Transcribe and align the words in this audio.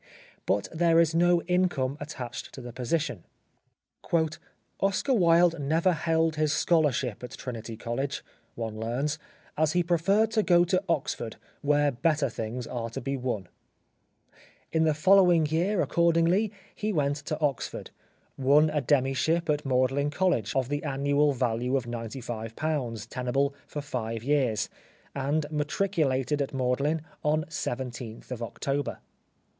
But 0.47 0.67
there 0.73 0.99
is 0.99 1.13
no 1.13 1.43
income 1.43 1.95
attached 1.99 2.55
to 2.55 2.61
the 2.61 2.73
position." 2.73 3.23
Oscar 4.81 5.13
Wilde 5.13 5.59
never 5.59 5.93
held 5.93 6.37
his 6.37 6.51
scholarship 6.53 7.21
at 7.23 7.37
Trinity 7.37 7.77
College," 7.77 8.23
one 8.55 8.79
learns, 8.79 9.19
"as 9.57 9.73
he 9.73 9.83
preferred 9.83 10.31
to 10.31 10.41
go 10.41 10.63
to 10.63 10.81
Oxford, 10.89 11.35
where 11.61 11.91
better 11.91 12.29
things 12.31 12.65
are 12.65 12.89
to 12.89 12.99
be 12.99 13.15
won." 13.15 13.47
In 14.71 14.85
the 14.85 14.95
following 14.95 15.45
year, 15.45 15.83
accordingly, 15.83 16.51
he 16.73 16.91
went 16.91 17.17
to 17.17 17.39
Oxford, 17.39 17.91
won 18.39 18.71
a 18.71 18.81
demyship 18.81 19.51
at 19.53 19.67
Magdalen 19.67 20.09
College, 20.09 20.55
of 20.55 20.67
the 20.69 20.83
annual 20.83 21.31
value 21.31 21.77
of 21.77 21.85
£95, 21.85 23.07
tenable 23.07 23.53
for 23.67 23.81
five 23.83 24.23
years, 24.23 24.67
and 25.13 25.45
matriculated 25.51 26.41
at 26.41 26.55
Magdalen 26.55 27.03
on 27.23 27.43
17th 27.43 28.31
October. 28.41 28.97